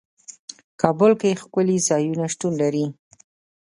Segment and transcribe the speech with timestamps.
[0.81, 2.85] کابل کې ښکلي ځايونه شتون لري.